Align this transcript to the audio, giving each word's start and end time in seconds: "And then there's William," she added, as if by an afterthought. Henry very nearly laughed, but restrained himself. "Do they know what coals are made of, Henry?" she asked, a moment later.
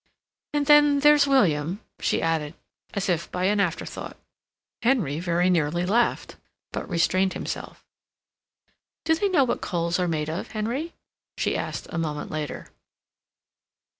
"And 0.55 0.65
then 0.65 1.01
there's 1.01 1.27
William," 1.27 1.79
she 1.99 2.23
added, 2.23 2.55
as 2.95 3.07
if 3.07 3.31
by 3.31 3.43
an 3.43 3.59
afterthought. 3.59 4.17
Henry 4.81 5.19
very 5.19 5.47
nearly 5.47 5.85
laughed, 5.85 6.37
but 6.71 6.89
restrained 6.89 7.33
himself. 7.33 7.85
"Do 9.05 9.13
they 9.13 9.29
know 9.29 9.43
what 9.43 9.61
coals 9.61 9.99
are 9.99 10.07
made 10.07 10.27
of, 10.27 10.53
Henry?" 10.53 10.93
she 11.37 11.55
asked, 11.55 11.85
a 11.91 11.99
moment 11.99 12.31
later. 12.31 12.71